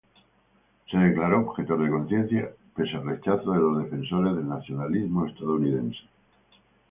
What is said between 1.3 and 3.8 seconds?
objetor de conciencia, pese al rechazo de